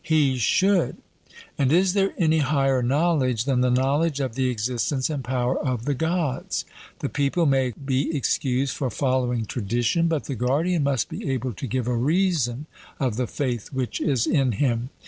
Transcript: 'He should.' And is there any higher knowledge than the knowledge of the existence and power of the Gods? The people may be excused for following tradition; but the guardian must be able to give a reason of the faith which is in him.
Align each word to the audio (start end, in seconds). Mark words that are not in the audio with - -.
'He 0.03 0.39
should.' 0.39 0.97
And 1.59 1.71
is 1.71 1.93
there 1.93 2.15
any 2.17 2.39
higher 2.39 2.81
knowledge 2.81 3.43
than 3.45 3.61
the 3.61 3.69
knowledge 3.69 4.19
of 4.19 4.33
the 4.33 4.49
existence 4.49 5.11
and 5.11 5.23
power 5.23 5.59
of 5.59 5.85
the 5.85 5.93
Gods? 5.93 6.65
The 7.01 7.07
people 7.07 7.45
may 7.45 7.73
be 7.73 8.09
excused 8.17 8.75
for 8.75 8.89
following 8.89 9.45
tradition; 9.45 10.07
but 10.07 10.23
the 10.23 10.33
guardian 10.33 10.81
must 10.81 11.07
be 11.07 11.29
able 11.29 11.53
to 11.53 11.67
give 11.67 11.85
a 11.87 11.95
reason 11.95 12.65
of 12.99 13.15
the 13.15 13.27
faith 13.27 13.71
which 13.71 14.01
is 14.01 14.25
in 14.25 14.53
him. 14.53 14.89